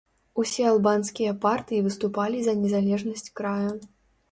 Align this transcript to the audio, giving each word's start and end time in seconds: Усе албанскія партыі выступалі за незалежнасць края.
Усе 0.43 0.63
албанскія 0.69 1.33
партыі 1.43 1.83
выступалі 1.89 2.37
за 2.49 2.57
незалежнасць 2.65 3.29
края. 3.43 3.71